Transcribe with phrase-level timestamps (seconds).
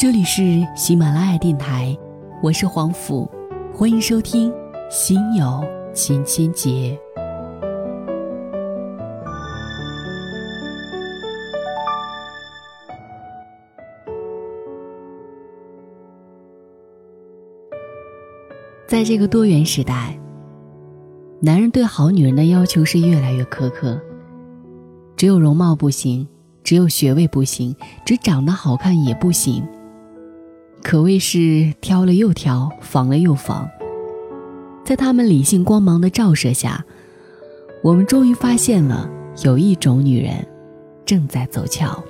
[0.00, 1.94] 这里是喜马拉雅电台，
[2.42, 3.30] 我是黄甫，
[3.70, 4.50] 欢迎收听
[4.90, 5.62] 《心有
[5.92, 6.98] 千千结》。
[18.88, 20.18] 在这个多元时代，
[21.42, 24.00] 男人对好女人的要求是越来越苛刻。
[25.14, 26.26] 只有容貌不行，
[26.64, 29.62] 只有学位不行，只长得好看也不行。
[30.82, 33.68] 可谓是挑了又挑，防了又防。
[34.84, 36.84] 在他们理性光芒的照射下，
[37.82, 39.08] 我们终于发现了
[39.44, 40.46] 有一种女人
[41.04, 42.02] 正在走俏。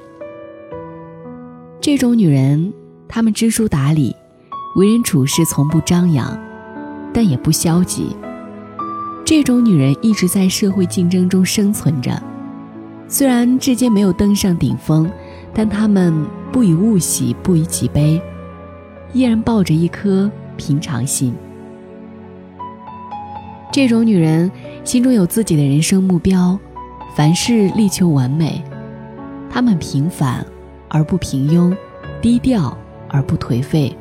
[1.80, 2.72] 这种女人，
[3.08, 4.14] 她们知书达理，
[4.76, 6.38] 为人处事从不张扬。
[7.12, 8.14] 但也不消极。
[9.24, 12.22] 这种女人一直在社会竞争中生存着，
[13.08, 15.10] 虽然至今没有登上顶峰，
[15.52, 16.14] 但她们
[16.52, 18.22] 不以物喜，不以己悲，
[19.12, 21.34] 依然抱着一颗平常心。
[23.72, 24.50] 这种女人
[24.84, 26.58] 心中有自己的人生目标，
[27.14, 28.62] 凡事力求完美。
[29.48, 30.44] 她们平凡
[30.88, 31.76] 而不平庸，
[32.20, 32.76] 低调
[33.08, 33.96] 而不颓废。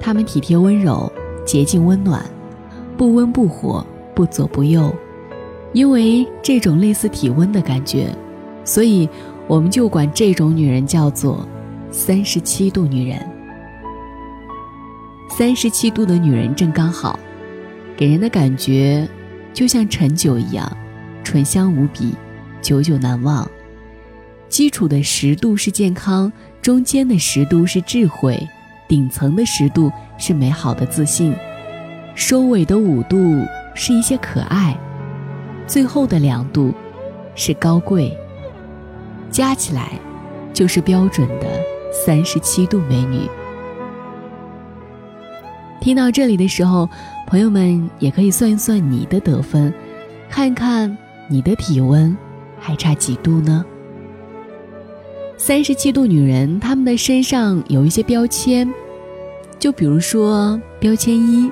[0.00, 1.10] 她们体贴温柔。
[1.46, 2.26] 洁净温暖，
[2.96, 4.92] 不温不火，不左不右，
[5.72, 8.08] 因为这种类似体温的感觉，
[8.64, 9.08] 所以
[9.46, 11.46] 我们就管这种女人叫做
[11.92, 13.35] 三十七度女人。
[15.28, 17.18] 三十七度的女人正刚好，
[17.96, 19.06] 给人的感觉
[19.52, 20.70] 就像陈酒一样，
[21.22, 22.14] 醇香无比，
[22.62, 23.48] 久久难忘。
[24.48, 26.32] 基础的十度是健康，
[26.62, 28.40] 中间的十度是智慧。
[28.88, 31.34] 顶层的十度是美好的自信，
[32.14, 34.78] 收尾的五度是一些可爱，
[35.66, 36.72] 最后的两度
[37.34, 38.16] 是高贵。
[39.28, 39.98] 加起来，
[40.54, 41.60] 就是标准的
[41.92, 43.28] 三十七度美女。
[45.86, 46.90] 听到这里的时候，
[47.28, 49.72] 朋友们也可以算一算你的得分，
[50.28, 50.98] 看看
[51.28, 52.16] 你的体温
[52.58, 53.64] 还差几度呢？
[55.36, 58.68] 三十七度女人，她们的身上有一些标签，
[59.60, 61.48] 就比如说标签一，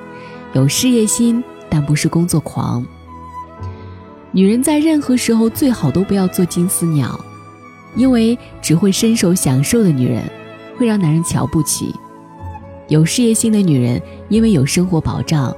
[0.51, 2.85] 有事业心，但不是工作狂。
[4.33, 7.17] 女人在任何时候最好都不要做金丝鸟，
[7.95, 10.21] 因为只会伸手享受的女人，
[10.77, 11.95] 会让男人瞧不起。
[12.87, 15.55] 有事业心的女人，因为有生活保障，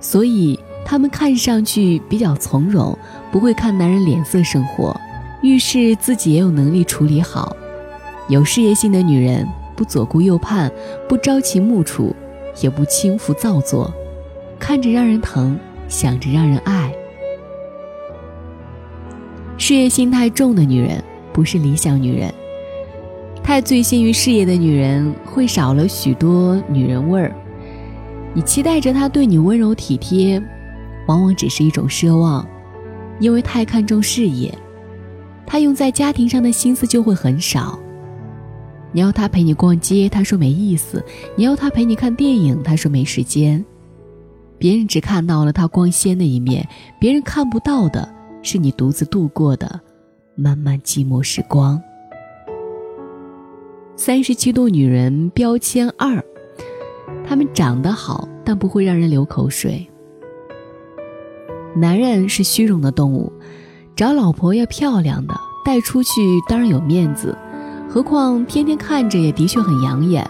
[0.00, 2.96] 所以她们看上去比较从容，
[3.32, 4.98] 不会看男人脸色生活，
[5.42, 7.56] 遇事自己也有能力处理好。
[8.28, 10.70] 有事业心的女人不左顾右盼，
[11.08, 12.14] 不朝秦暮楚，
[12.60, 13.92] 也不轻浮造作，
[14.58, 15.58] 看着让人疼，
[15.88, 16.94] 想着让人爱。
[19.56, 21.02] 事业心太重的女人
[21.32, 22.32] 不是理想女人，
[23.48, 27.34] 太醉心于事业的女人会少了许多女人味儿。
[28.34, 30.38] 你期待着她对你温柔体贴，
[31.06, 32.46] 往往只是一种奢望，
[33.18, 34.52] 因为太看重事业，
[35.46, 37.78] 她用在家庭上的心思就会很少。
[38.92, 41.02] 你要他陪你逛街，他说没意思；
[41.34, 43.64] 你要他陪你看电影，他说没时间。
[44.58, 46.68] 别人只看到了他光鲜的一面，
[47.00, 48.06] 别人看不到的
[48.42, 49.80] 是你独自度过的
[50.34, 51.82] 漫漫寂寞时光。
[54.00, 56.24] 三十七度女人标签二，
[57.26, 59.84] 她们长得好，但不会让人流口水。
[61.74, 63.32] 男人是虚荣的动物，
[63.96, 66.10] 找老婆要漂亮的，带出去
[66.48, 67.36] 当然有面子。
[67.88, 70.24] 何况天天看着也的确很养眼，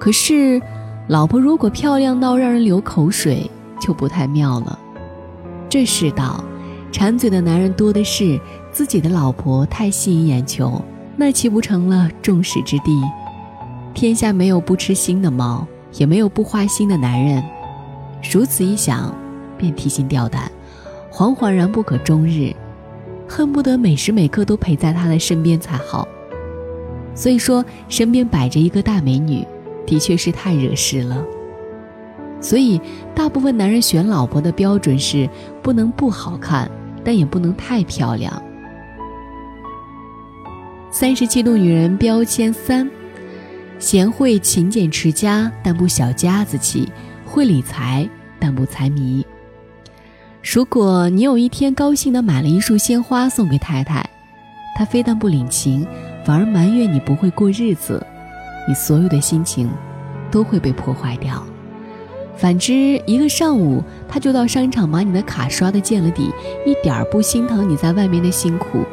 [0.00, 0.58] 可是，
[1.06, 3.48] 老婆如果漂亮到让人流口水，
[3.78, 4.78] 就不太妙了。
[5.68, 6.42] 这世道，
[6.90, 8.40] 馋嘴的男人多的是，
[8.72, 10.82] 自己的老婆太吸引眼球，
[11.16, 12.84] 那岂不成了众矢之的？
[13.94, 17.42] 天下没有不吃腥的猫，也没有不花心的男人。
[18.32, 19.14] 如此一想，
[19.58, 20.50] 便提心吊胆，
[21.12, 22.54] 惶惶然不可终日，
[23.28, 26.08] 恨不得每时每刻都陪在他的身边才好。
[27.14, 29.46] 所以说，身边摆着一个大美女，
[29.86, 31.22] 的确是太惹事了。
[32.40, 32.80] 所以，
[33.14, 35.28] 大部分男人选老婆的标准是
[35.62, 36.68] 不能不好看，
[37.04, 38.42] 但也不能太漂亮。
[41.02, 42.88] 三十七度女人标签三：
[43.80, 46.86] 贤惠、勤俭、持家，但不小家子气；
[47.26, 48.08] 会理财，
[48.38, 49.26] 但不财迷。
[50.44, 54.08] 如果你有一天高兴的买了一束鲜花送给太太，
[54.78, 55.84] 她非但不领情。
[56.24, 58.00] 反而埋怨你不会过日子，
[58.68, 59.68] 你所有的心情
[60.30, 61.44] 都会被破坏掉。
[62.36, 66.30] 反之，一个上午他就到商场把你的卡刷的见了底，
[66.64, 68.84] 一点儿不心疼你在外面的辛苦。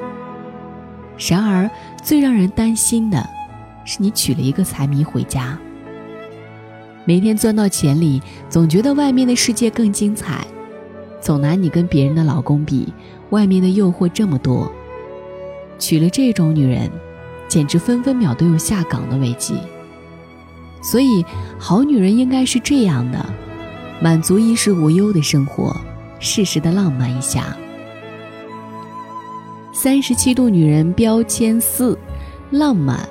[1.20, 1.70] 然而，
[2.02, 3.24] 最让人担心的
[3.84, 5.58] 是你娶了一个财迷回家。
[7.06, 10.46] 每天钻到钱里，总觉得外面的世界更精彩，
[11.20, 12.94] 总拿你跟别人的老公比，
[13.32, 14.72] 外面的诱惑这么多。
[15.78, 16.90] 娶了这种女人，
[17.48, 19.56] 简直分分秒都有下岗的危机。
[20.82, 21.26] 所以，
[21.58, 23.26] 好女人应该是这样的：
[24.02, 25.76] 满足衣食无忧的生活，
[26.20, 27.58] 适时的浪漫一下。
[29.72, 31.98] 三十七度女人标签四：
[32.50, 33.08] 浪漫，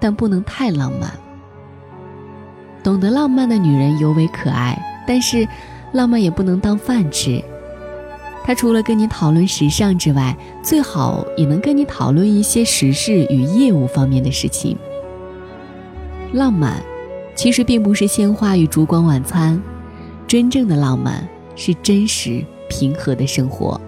[0.00, 1.10] 但不能太浪漫。
[2.82, 5.46] 懂得浪漫的女人尤为可爱，但是，
[5.92, 7.42] 浪漫也不能当饭吃。
[8.42, 14.76] 她除了跟你讨论时尚之外，最好也能跟你讨论一些时事与业务方面的事情。
[16.32, 16.82] 浪漫，
[17.34, 19.60] 其实并不是鲜花与烛光晚餐，
[20.26, 23.78] 真正的浪漫是真实平和的生活。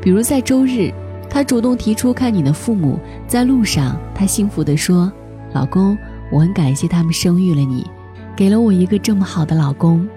[0.00, 0.92] 比如在周日，
[1.32, 5.10] 他主动提出看你的父母，在路上，他幸福地说
[5.54, 5.96] ：“老公。”
[6.30, 7.86] 我很感谢他们生育了你，
[8.34, 10.08] 给了我一个这么好的老公。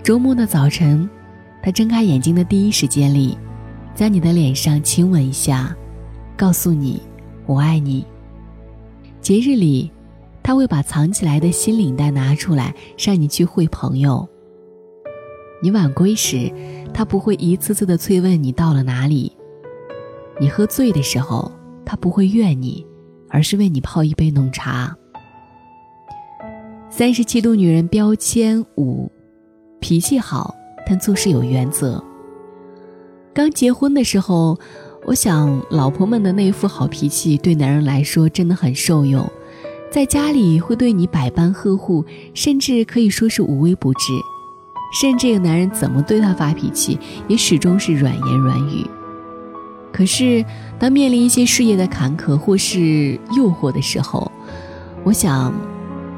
[0.00, 1.08] 周末的早晨，
[1.60, 3.36] 他睁开眼睛的第一时间里，
[3.94, 5.74] 在你的脸上亲吻一下，
[6.36, 7.02] 告诉你
[7.46, 8.06] 我爱你。
[9.20, 9.90] 节日里，
[10.40, 14.28] 他会把藏起来的新领带拿出来，让你去会朋友。
[15.60, 16.48] 你晚归时，
[16.94, 19.32] 他不会一次次的催问你到了哪里。
[20.40, 21.50] 你喝醉的时候，
[21.84, 22.86] 他不会怨你。
[23.34, 24.94] 而是为你泡一杯浓茶。
[26.90, 29.10] 三十七度女人标签五，
[29.80, 30.54] 脾气好，
[30.86, 32.04] 但做事有原则。
[33.32, 34.58] 刚结婚的时候，
[35.06, 39.26] 我想老婆们的那副好脾气对男人来说真的很受用，
[39.90, 44.12] 在家里会对你百般呵护，甚至可以说是无微不至。
[45.00, 46.98] 甚至这个男人怎么对她发脾气，
[47.28, 48.86] 也始终是软言软语。
[49.92, 50.44] 可是，
[50.78, 54.32] 当面临一些事业的坎坷或是诱惑的时候，
[55.04, 55.52] 我想，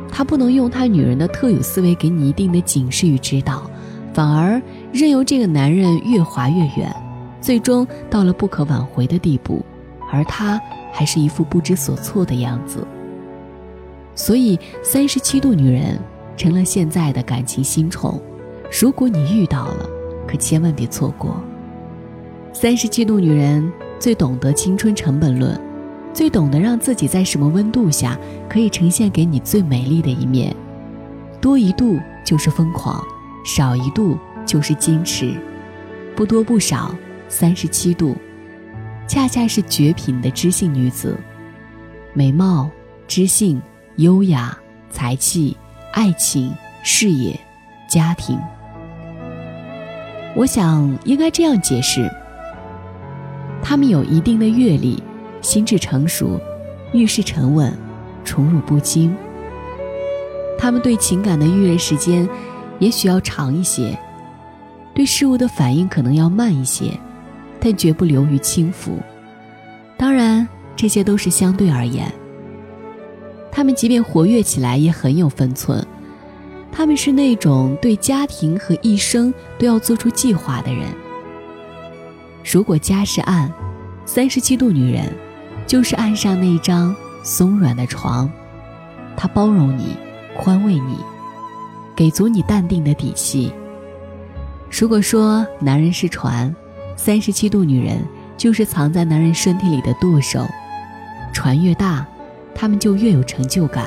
[0.09, 3.69] 他不能用他女人的特有思维给你一定的警示与指导，
[4.12, 4.62] 反而
[4.93, 6.94] 任由这个男人越滑越远，
[7.41, 9.65] 最终到了不可挽回的地步，
[10.12, 10.61] 而他
[10.93, 12.87] 还是一副不知所措的样子。
[14.15, 15.99] 所以，三十七度女人
[16.37, 18.23] 成了现在的感情新宠，
[18.81, 19.88] 如果你遇到了，
[20.29, 21.43] 可千万别错过。
[22.56, 25.61] 三十七度女人最懂得青春成本论，
[26.12, 28.17] 最懂得让自己在什么温度下
[28.49, 30.55] 可以呈现给你最美丽的一面。
[31.41, 33.05] 多一度就是疯狂，
[33.45, 34.17] 少一度
[34.47, 35.35] 就是矜持，
[36.15, 36.95] 不多不少，
[37.29, 38.17] 三十七度，
[39.09, 41.19] 恰恰是绝品的知性女子。
[42.12, 42.71] 美貌、
[43.09, 43.61] 知性、
[43.97, 44.56] 优雅、
[44.91, 45.56] 才气、
[45.93, 46.55] 爱情、
[46.85, 47.39] 事业、
[47.91, 48.39] 家庭。
[50.37, 52.09] 我想应该这样解释。
[53.67, 55.03] 他们有一定的阅历，
[55.41, 56.39] 心智成熟，
[56.93, 57.73] 遇事沉稳，
[58.23, 59.17] 宠辱不惊。
[60.59, 62.29] 他们对情感的预热时间
[62.79, 63.99] 也许要长一些，
[64.95, 66.91] 对事物的反应可能要慢一些，
[67.59, 68.99] 但绝不流于轻浮。
[69.97, 70.47] 当然，
[70.77, 72.13] 这些都是相对而言。
[73.51, 75.85] 他们即便活跃起来，也很有分寸。
[76.71, 80.87] 他们是那种对家庭和一生都要做出计划的人。
[82.44, 83.50] 如果家是岸，
[84.05, 85.11] 三十七度女人
[85.67, 88.31] 就是岸上那张松软的床，
[89.17, 89.96] 她包容你，
[90.36, 90.98] 宽慰你，
[91.96, 93.51] 给足你淡定的底气。
[94.70, 96.55] 如果说男人是船，
[96.96, 97.98] 三十七度女人
[98.36, 100.46] 就是藏在男人身体里的舵手。
[101.32, 102.06] 船越大，
[102.55, 103.86] 他们就越有成就感；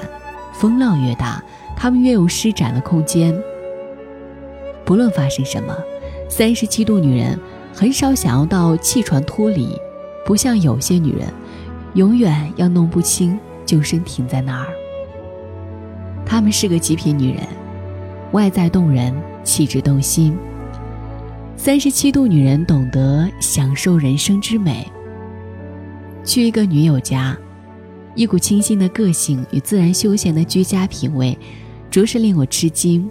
[0.52, 1.42] 风浪越大，
[1.76, 3.40] 他们越有施展的空间。
[4.84, 5.78] 不论发生什么，
[6.28, 7.40] 三十七度女人。
[7.80, 9.70] 很少想要到弃船脱离，
[10.26, 11.32] 不像有些女人，
[11.94, 14.66] 永远要弄不清就身停在那儿。
[16.26, 17.44] 她们是个极品女人，
[18.32, 20.36] 外在动人，气质动心。
[21.56, 24.92] 三十七度女人懂得享受人生之美。
[26.24, 27.38] 去一个女友家，
[28.16, 31.38] 一股清新的个性与自然休闲的居家品味，
[31.92, 33.08] 着实令我吃惊。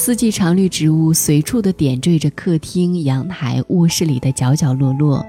[0.00, 5.26] 四季常绿植物随处的点缀着客厅、阳台、卧室里的角角落落。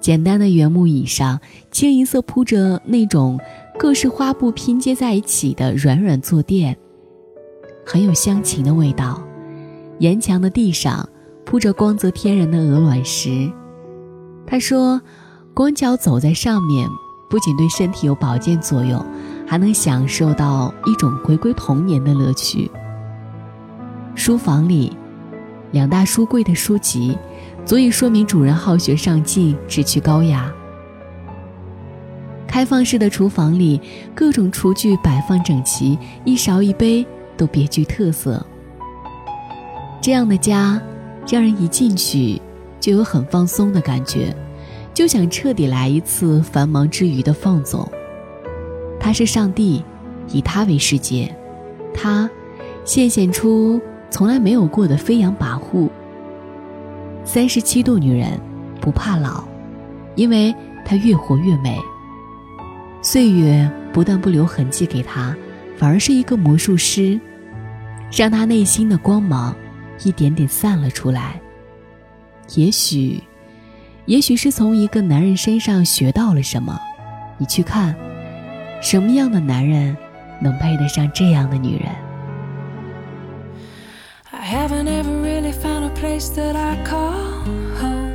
[0.00, 1.38] 简单的原木椅上，
[1.70, 3.38] 清一色铺着那种
[3.78, 6.74] 各式花布拼接在一起的软软坐垫，
[7.84, 9.22] 很有乡情的味道。
[9.98, 11.06] 沿墙的地上
[11.44, 13.52] 铺着光泽天然的鹅卵石。
[14.46, 14.98] 他说，
[15.52, 16.88] 光脚走在上面，
[17.28, 19.04] 不仅对身体有保健作用，
[19.46, 22.70] 还能享受到一种回归童年的乐趣。
[24.14, 24.96] 书房里，
[25.72, 27.18] 两大书柜的书籍，
[27.64, 30.50] 足以说明主人好学上进，志趣高雅。
[32.46, 33.80] 开放式的厨房里，
[34.14, 37.04] 各种厨具摆放整齐，一勺一杯
[37.36, 38.44] 都别具特色。
[40.00, 40.80] 这样的家，
[41.28, 42.40] 让人一进去
[42.78, 44.34] 就有很放松的感觉，
[44.94, 47.86] 就想彻底来一次繁忙之余的放纵。
[49.00, 49.82] 他是上帝，
[50.28, 51.34] 以他为世界，
[51.92, 52.30] 他
[52.84, 53.80] 现显出
[54.14, 55.90] 从来没有过的飞扬跋扈。
[57.24, 58.40] 三十七度女人
[58.80, 59.42] 不怕老，
[60.14, 60.54] 因为
[60.84, 61.76] 她越活越美。
[63.02, 65.34] 岁月不但不留痕迹给她，
[65.76, 67.20] 反而是一个魔术师，
[68.12, 69.52] 让她内心的光芒
[70.04, 71.40] 一点点散了出来。
[72.54, 73.20] 也许，
[74.06, 76.78] 也许是从一个男人身上学到了什么。
[77.36, 77.92] 你去看，
[78.80, 79.96] 什么样的男人
[80.40, 81.88] 能配得上这样的女人
[86.04, 87.12] ？place that I call
[87.80, 88.12] home.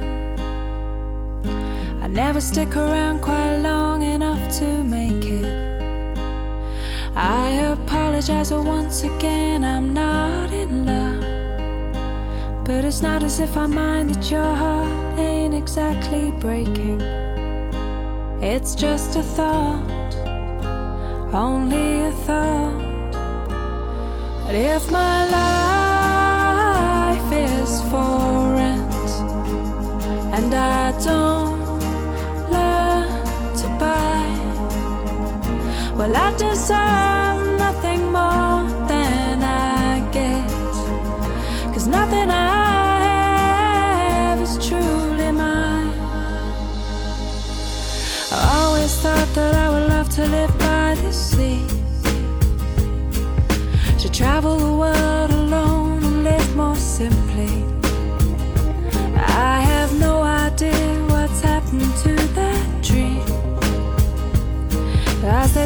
[2.03, 6.17] I never stick around quite long enough to make it.
[7.15, 11.23] I apologize once again, I'm not in love.
[12.63, 17.01] But it's not as if I mind that your heart ain't exactly breaking.
[18.41, 20.13] It's just a thought,
[21.33, 23.13] only a thought.
[24.45, 25.48] But if my life
[36.29, 37.08] I desire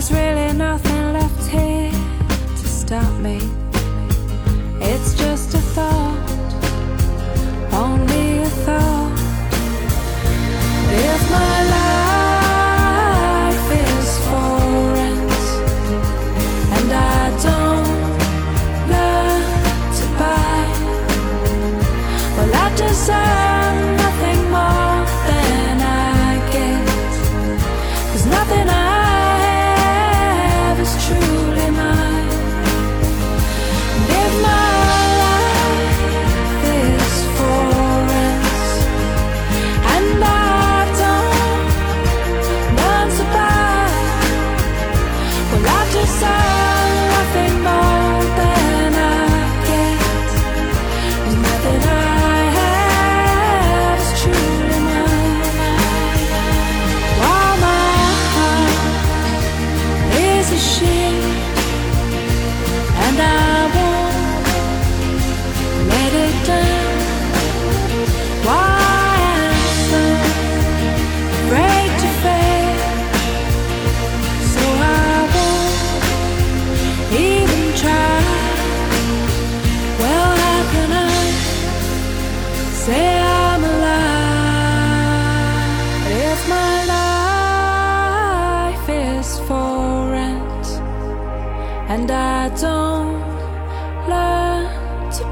[0.03, 3.62] there's really nothing left here to stop me.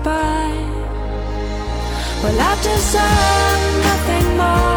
[0.04, 0.66] goodbye.
[2.24, 4.71] Well, I deserve nothing more.